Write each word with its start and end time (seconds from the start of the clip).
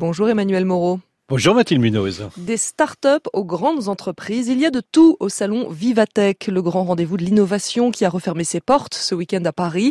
Bonjour 0.00 0.28
Emmanuel 0.28 0.64
Moreau. 0.64 1.00
Bonjour 1.28 1.56
Mathilde 1.56 1.80
Munoz. 1.80 2.28
Des 2.36 2.56
start-up 2.56 3.26
aux 3.32 3.44
grandes 3.44 3.88
entreprises, 3.88 4.46
il 4.46 4.60
y 4.60 4.64
a 4.64 4.70
de 4.70 4.80
tout 4.80 5.16
au 5.18 5.28
salon 5.28 5.68
Vivatech, 5.70 6.46
le 6.46 6.62
grand 6.62 6.84
rendez-vous 6.84 7.16
de 7.16 7.24
l'innovation 7.24 7.90
qui 7.90 8.04
a 8.04 8.08
refermé 8.08 8.44
ses 8.44 8.60
portes 8.60 8.94
ce 8.94 9.16
week-end 9.16 9.44
à 9.44 9.52
Paris. 9.52 9.90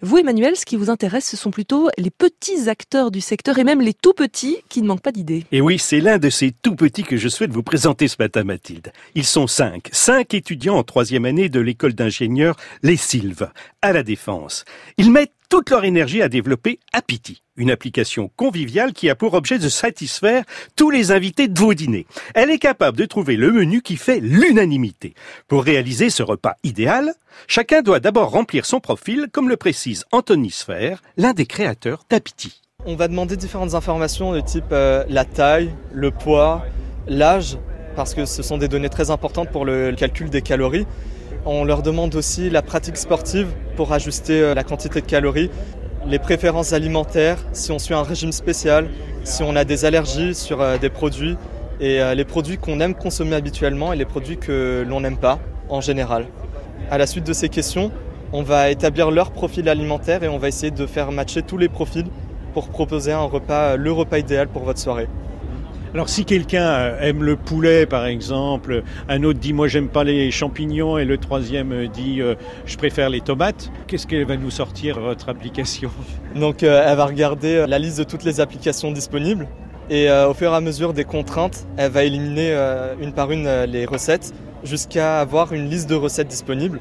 Vous 0.00 0.16
Emmanuel, 0.16 0.56
ce 0.56 0.64
qui 0.64 0.76
vous 0.76 0.88
intéresse, 0.88 1.28
ce 1.28 1.36
sont 1.36 1.50
plutôt 1.50 1.90
les 1.98 2.08
petits 2.08 2.70
acteurs 2.70 3.10
du 3.10 3.20
secteur 3.20 3.58
et 3.58 3.64
même 3.64 3.82
les 3.82 3.92
tout 3.92 4.14
petits 4.14 4.56
qui 4.70 4.80
ne 4.80 4.86
manquent 4.86 5.02
pas 5.02 5.12
d'idées. 5.12 5.44
Et 5.52 5.60
oui, 5.60 5.78
c'est 5.78 6.00
l'un 6.00 6.16
de 6.16 6.30
ces 6.30 6.52
tout 6.62 6.74
petits 6.74 7.04
que 7.04 7.18
je 7.18 7.28
souhaite 7.28 7.52
vous 7.52 7.62
présenter 7.62 8.08
ce 8.08 8.16
matin 8.18 8.44
Mathilde. 8.44 8.90
Ils 9.14 9.26
sont 9.26 9.46
cinq, 9.46 9.90
cinq 9.92 10.32
étudiants 10.32 10.78
en 10.78 10.82
troisième 10.82 11.26
année 11.26 11.50
de 11.50 11.60
l'école 11.60 11.92
d'ingénieurs 11.92 12.56
Les 12.82 12.96
Sylves, 12.96 13.50
à 13.82 13.92
la 13.92 14.02
Défense. 14.02 14.64
Ils 14.96 15.12
mettent 15.12 15.34
toute 15.52 15.68
leur 15.68 15.84
énergie 15.84 16.22
à 16.22 16.30
développer 16.30 16.80
Apiti, 16.94 17.42
une 17.56 17.70
application 17.70 18.30
conviviale 18.36 18.92
qui 18.92 19.10
a 19.10 19.14
pour 19.14 19.34
objet 19.34 19.58
de 19.58 19.68
satisfaire 19.68 20.44
tous 20.76 20.90
les 20.90 21.12
invités 21.12 21.48
de 21.48 21.58
vos 21.58 21.74
dîners. 21.74 22.06
Elle 22.34 22.50
est 22.50 22.58
capable 22.58 22.98
de 22.98 23.04
trouver 23.04 23.36
le 23.36 23.52
menu 23.52 23.82
qui 23.82 23.96
fait 23.96 24.20
l'unanimité. 24.20 25.14
Pour 25.48 25.64
réaliser 25.64 26.10
ce 26.10 26.22
repas 26.22 26.54
idéal, 26.64 27.12
chacun 27.46 27.82
doit 27.82 28.00
d'abord 28.00 28.30
remplir 28.30 28.66
son 28.66 28.80
profil, 28.80 29.26
comme 29.32 29.48
le 29.48 29.56
précise 29.56 30.04
Anthony 30.12 30.50
Sfer, 30.50 31.02
l'un 31.16 31.32
des 31.32 31.46
créateurs 31.46 32.04
d'Apiti. 32.10 32.62
On 32.84 32.96
va 32.96 33.06
demander 33.06 33.36
différentes 33.36 33.74
informations 33.74 34.32
de 34.32 34.40
type 34.40 34.64
euh, 34.72 35.04
la 35.08 35.24
taille, 35.24 35.72
le 35.92 36.10
poids, 36.10 36.64
l'âge, 37.06 37.58
parce 37.94 38.14
que 38.14 38.24
ce 38.24 38.42
sont 38.42 38.58
des 38.58 38.68
données 38.68 38.88
très 38.88 39.10
importantes 39.10 39.50
pour 39.50 39.64
le 39.64 39.92
calcul 39.92 40.30
des 40.30 40.42
calories. 40.42 40.86
On 41.44 41.64
leur 41.64 41.82
demande 41.82 42.14
aussi 42.14 42.50
la 42.50 42.62
pratique 42.62 42.96
sportive 42.96 43.48
pour 43.76 43.92
ajuster 43.92 44.40
euh, 44.40 44.54
la 44.54 44.64
quantité 44.64 45.00
de 45.00 45.06
calories, 45.06 45.50
les 46.06 46.18
préférences 46.18 46.72
alimentaires, 46.72 47.38
si 47.52 47.72
on 47.72 47.78
suit 47.78 47.94
un 47.94 48.02
régime 48.02 48.32
spécial, 48.32 48.88
si 49.24 49.42
on 49.42 49.54
a 49.56 49.64
des 49.64 49.84
allergies 49.84 50.34
sur 50.34 50.60
euh, 50.60 50.78
des 50.78 50.90
produits, 50.90 51.36
et 51.80 52.00
euh, 52.00 52.14
les 52.14 52.24
produits 52.24 52.58
qu'on 52.58 52.80
aime 52.80 52.94
consommer 52.94 53.36
habituellement 53.36 53.92
et 53.92 53.96
les 53.96 54.04
produits 54.04 54.36
que 54.36 54.84
l'on 54.86 55.00
n'aime 55.00 55.16
pas 55.16 55.38
en 55.68 55.80
général. 55.80 56.26
À 56.90 56.98
la 56.98 57.06
suite 57.06 57.26
de 57.26 57.32
ces 57.32 57.48
questions, 57.48 57.90
on 58.32 58.42
va 58.42 58.70
établir 58.70 59.10
leur 59.10 59.30
profil 59.30 59.68
alimentaire 59.68 60.22
et 60.22 60.28
on 60.28 60.38
va 60.38 60.48
essayer 60.48 60.70
de 60.70 60.86
faire 60.86 61.12
matcher 61.12 61.42
tous 61.42 61.58
les 61.58 61.68
profils 61.68 62.06
pour 62.54 62.68
proposer 62.68 63.12
un 63.12 63.24
repas, 63.24 63.76
le 63.76 63.92
repas 63.92 64.18
idéal 64.18 64.48
pour 64.48 64.62
votre 64.62 64.78
soirée. 64.78 65.08
Alors 65.94 66.08
si 66.08 66.24
quelqu'un 66.24 66.64
euh, 66.64 67.00
aime 67.02 67.22
le 67.22 67.36
poulet 67.36 67.84
par 67.84 68.06
exemple, 68.06 68.82
un 69.10 69.22
autre 69.24 69.38
dit 69.38 69.52
moi 69.52 69.68
j'aime 69.68 69.88
pas 69.88 70.04
les 70.04 70.30
champignons 70.30 70.96
et 70.96 71.04
le 71.04 71.18
troisième 71.18 71.86
dit 71.88 72.22
euh, 72.22 72.34
je 72.64 72.78
préfère 72.78 73.10
les 73.10 73.20
tomates, 73.20 73.70
qu'est-ce 73.86 74.06
qu'elle 74.06 74.24
va 74.24 74.38
nous 74.38 74.50
sortir 74.50 75.00
votre 75.00 75.28
application? 75.28 75.90
Donc 76.34 76.62
euh, 76.62 76.82
elle 76.86 76.96
va 76.96 77.04
regarder 77.04 77.66
la 77.66 77.78
liste 77.78 77.98
de 77.98 78.04
toutes 78.04 78.24
les 78.24 78.40
applications 78.40 78.90
disponibles 78.90 79.46
et 79.90 80.08
au 80.10 80.32
fur 80.32 80.50
et 80.50 80.54
à 80.54 80.60
mesure 80.62 80.94
des 80.94 81.04
contraintes, 81.04 81.66
elle 81.76 81.90
va 81.90 82.04
éliminer 82.04 82.56
une 82.98 83.12
par 83.12 83.30
une 83.30 83.64
les 83.64 83.84
recettes 83.84 84.32
jusqu'à 84.64 85.20
avoir 85.20 85.52
une 85.52 85.68
liste 85.68 85.90
de 85.90 85.94
recettes 85.94 86.28
disponibles. 86.28 86.80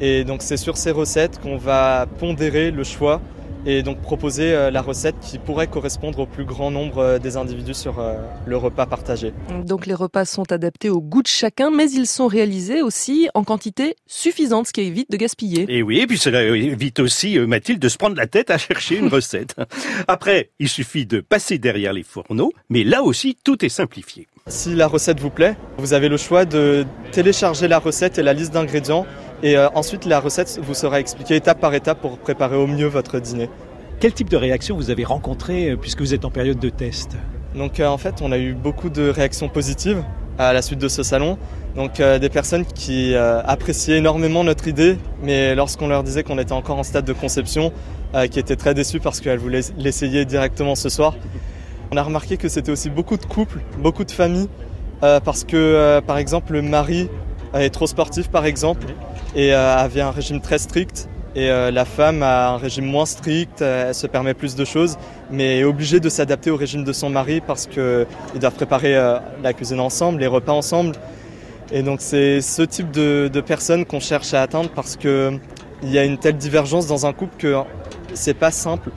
Et 0.00 0.22
donc 0.22 0.42
c'est 0.42 0.58
sur 0.58 0.76
ces 0.76 0.92
recettes 0.92 1.40
qu'on 1.40 1.56
va 1.56 2.06
pondérer 2.20 2.70
le 2.70 2.84
choix 2.84 3.20
et 3.66 3.82
donc 3.82 4.00
proposer 4.00 4.54
euh, 4.54 4.70
la 4.70 4.82
recette 4.82 5.16
qui 5.20 5.38
pourrait 5.38 5.66
correspondre 5.66 6.20
au 6.20 6.26
plus 6.26 6.44
grand 6.44 6.70
nombre 6.70 6.98
euh, 6.98 7.18
des 7.18 7.36
individus 7.36 7.74
sur 7.74 7.98
euh, 7.98 8.14
le 8.46 8.56
repas 8.56 8.86
partagé. 8.86 9.32
Donc 9.64 9.86
les 9.86 9.94
repas 9.94 10.24
sont 10.24 10.50
adaptés 10.52 10.90
au 10.90 11.00
goût 11.00 11.22
de 11.22 11.28
chacun, 11.28 11.70
mais 11.70 11.90
ils 11.90 12.06
sont 12.06 12.26
réalisés 12.26 12.82
aussi 12.82 13.28
en 13.34 13.44
quantité 13.44 13.96
suffisante, 14.06 14.68
ce 14.68 14.72
qui 14.72 14.82
évite 14.82 15.10
de 15.10 15.16
gaspiller. 15.16 15.66
Et 15.68 15.82
oui, 15.82 16.00
et 16.00 16.06
puis 16.06 16.18
cela 16.18 16.42
évite 16.42 17.00
aussi 17.00 17.38
Mathilde 17.38 17.80
de 17.80 17.88
se 17.88 17.96
prendre 17.96 18.16
la 18.16 18.26
tête 18.26 18.50
à 18.50 18.58
chercher 18.58 18.98
une 18.98 19.08
recette. 19.14 19.56
Après, 20.08 20.50
il 20.58 20.68
suffit 20.68 21.06
de 21.06 21.20
passer 21.20 21.58
derrière 21.58 21.92
les 21.92 22.02
fourneaux, 22.02 22.52
mais 22.68 22.84
là 22.84 23.02
aussi 23.02 23.36
tout 23.42 23.64
est 23.64 23.70
simplifié. 23.70 24.28
Si 24.46 24.74
la 24.74 24.88
recette 24.88 25.20
vous 25.20 25.30
plaît, 25.30 25.56
vous 25.78 25.94
avez 25.94 26.10
le 26.10 26.18
choix 26.18 26.44
de 26.44 26.84
télécharger 27.12 27.66
la 27.66 27.78
recette 27.78 28.18
et 28.18 28.22
la 28.22 28.34
liste 28.34 28.52
d'ingrédients 28.52 29.06
et 29.44 29.58
euh, 29.58 29.68
ensuite, 29.74 30.06
la 30.06 30.20
recette 30.20 30.58
vous 30.62 30.72
sera 30.72 31.00
expliquée 31.00 31.36
étape 31.36 31.60
par 31.60 31.74
étape 31.74 32.00
pour 32.00 32.16
préparer 32.16 32.56
au 32.56 32.66
mieux 32.66 32.86
votre 32.86 33.20
dîner. 33.20 33.50
Quel 34.00 34.14
type 34.14 34.30
de 34.30 34.38
réaction 34.38 34.74
vous 34.74 34.88
avez 34.88 35.04
rencontré 35.04 35.68
euh, 35.68 35.76
puisque 35.76 36.00
vous 36.00 36.14
êtes 36.14 36.24
en 36.24 36.30
période 36.30 36.58
de 36.58 36.70
test 36.70 37.18
Donc 37.54 37.78
euh, 37.78 37.86
en 37.86 37.98
fait, 37.98 38.22
on 38.22 38.32
a 38.32 38.38
eu 38.38 38.54
beaucoup 38.54 38.88
de 38.88 39.06
réactions 39.10 39.50
positives 39.50 40.02
à 40.38 40.54
la 40.54 40.62
suite 40.62 40.78
de 40.78 40.88
ce 40.88 41.02
salon. 41.02 41.36
Donc 41.76 42.00
des 42.00 42.28
personnes 42.28 42.64
qui 42.64 43.16
appréciaient 43.16 43.98
énormément 43.98 44.44
notre 44.44 44.68
idée, 44.68 44.96
mais 45.24 45.56
lorsqu'on 45.56 45.88
leur 45.88 46.04
disait 46.04 46.22
qu'on 46.22 46.38
était 46.38 46.52
encore 46.52 46.78
en 46.78 46.84
stade 46.84 47.04
de 47.04 47.12
conception, 47.12 47.72
qui 48.30 48.38
étaient 48.38 48.54
très 48.54 48.74
déçues 48.74 49.00
parce 49.00 49.20
qu'elles 49.20 49.40
voulaient 49.40 49.72
l'essayer 49.76 50.24
directement 50.24 50.76
ce 50.76 50.88
soir. 50.88 51.16
On 51.90 51.96
a 51.96 52.02
remarqué 52.04 52.36
que 52.36 52.48
c'était 52.48 52.70
aussi 52.70 52.90
beaucoup 52.90 53.16
de 53.16 53.24
couples, 53.24 53.58
beaucoup 53.78 54.04
de 54.04 54.12
familles, 54.12 54.48
parce 55.00 55.42
que 55.42 56.00
par 56.06 56.18
exemple 56.18 56.52
le 56.52 56.62
mari 56.62 57.08
est 57.62 57.70
trop 57.70 57.86
sportif 57.86 58.28
par 58.28 58.46
exemple, 58.46 58.86
et 59.34 59.52
euh, 59.52 59.76
avait 59.76 60.00
un 60.00 60.10
régime 60.10 60.40
très 60.40 60.58
strict. 60.58 61.08
Et 61.36 61.50
euh, 61.50 61.72
la 61.72 61.84
femme 61.84 62.22
a 62.22 62.50
un 62.50 62.56
régime 62.58 62.84
moins 62.84 63.06
strict, 63.06 63.60
euh, 63.60 63.88
elle 63.88 63.94
se 63.94 64.06
permet 64.06 64.34
plus 64.34 64.54
de 64.54 64.64
choses, 64.64 64.96
mais 65.30 65.58
est 65.58 65.64
obligée 65.64 65.98
de 65.98 66.08
s'adapter 66.08 66.50
au 66.50 66.56
régime 66.56 66.84
de 66.84 66.92
son 66.92 67.10
mari 67.10 67.40
parce 67.40 67.66
qu'ils 67.66 68.06
doivent 68.40 68.54
préparer 68.54 68.94
la 69.42 69.52
cuisine 69.52 69.80
ensemble, 69.80 70.20
les 70.20 70.28
repas 70.28 70.52
ensemble. 70.52 70.94
Et 71.72 71.82
donc 71.82 72.00
c'est 72.00 72.40
ce 72.40 72.62
type 72.62 72.92
de, 72.92 73.28
de 73.32 73.40
personnes 73.40 73.84
qu'on 73.84 73.98
cherche 73.98 74.32
à 74.34 74.42
atteindre 74.42 74.70
parce 74.70 74.96
qu'il 74.96 75.40
y 75.82 75.98
a 75.98 76.04
une 76.04 76.18
telle 76.18 76.36
divergence 76.36 76.86
dans 76.86 77.06
un 77.06 77.12
couple 77.12 77.36
que 77.38 77.56
c'est 78.12 78.34
pas 78.34 78.52
simple 78.52 78.90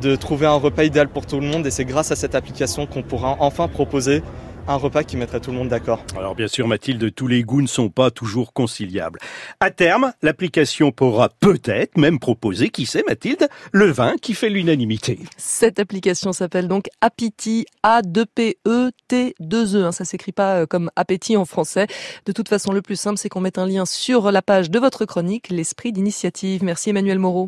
de 0.00 0.16
trouver 0.16 0.46
un 0.46 0.54
repas 0.54 0.84
idéal 0.84 1.08
pour 1.08 1.26
tout 1.26 1.38
le 1.38 1.46
monde 1.46 1.66
et 1.66 1.70
c'est 1.70 1.84
grâce 1.84 2.10
à 2.10 2.16
cette 2.16 2.34
application 2.34 2.86
qu'on 2.86 3.02
pourra 3.02 3.36
enfin 3.40 3.68
proposer 3.68 4.22
un 4.66 4.76
repas 4.76 5.04
qui 5.04 5.16
mettrait 5.16 5.40
tout 5.40 5.50
le 5.50 5.58
monde 5.58 5.68
d'accord. 5.68 6.02
Alors 6.16 6.34
bien 6.34 6.48
sûr 6.48 6.66
Mathilde, 6.66 7.14
tous 7.14 7.26
les 7.26 7.42
goûts 7.42 7.62
ne 7.62 7.66
sont 7.66 7.90
pas 7.90 8.10
toujours 8.10 8.52
conciliables. 8.52 9.18
À 9.60 9.70
terme, 9.70 10.12
l'application 10.22 10.92
pourra 10.92 11.28
peut-être 11.28 11.98
même 11.98 12.18
proposer, 12.18 12.70
qui 12.70 12.86
sait 12.86 13.04
Mathilde, 13.06 13.48
le 13.72 13.90
vin 13.90 14.14
qui 14.20 14.34
fait 14.34 14.48
l'unanimité. 14.48 15.18
Cette 15.36 15.78
application 15.78 16.32
s'appelle 16.32 16.68
donc 16.68 16.86
Apiti, 17.00 17.66
A-2-P-E-T-2-E. 17.82 19.84
Hein, 19.84 19.92
ça 19.92 20.04
s'écrit 20.04 20.32
pas 20.32 20.60
euh, 20.60 20.66
comme 20.66 20.90
appétit 20.96 21.36
en 21.36 21.44
français. 21.44 21.86
De 22.26 22.32
toute 22.32 22.48
façon, 22.48 22.72
le 22.72 22.82
plus 22.82 22.96
simple, 22.96 23.18
c'est 23.18 23.28
qu'on 23.28 23.40
mette 23.40 23.58
un 23.58 23.66
lien 23.66 23.84
sur 23.84 24.32
la 24.32 24.42
page 24.42 24.70
de 24.70 24.78
votre 24.78 25.04
chronique, 25.04 25.50
l'esprit 25.50 25.92
d'initiative. 25.92 26.64
Merci 26.64 26.90
Emmanuel 26.90 27.18
Moreau. 27.18 27.42